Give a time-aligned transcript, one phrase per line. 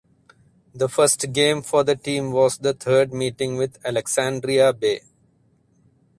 [0.73, 5.01] The first game for the team was the third meeting with Alexandria Bay.